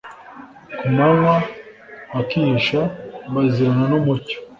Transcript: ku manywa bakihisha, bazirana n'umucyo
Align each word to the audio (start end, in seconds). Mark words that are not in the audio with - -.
ku 0.77 0.85
manywa 0.95 1.35
bakihisha, 2.13 2.81
bazirana 3.33 3.85
n'umucyo 3.91 4.37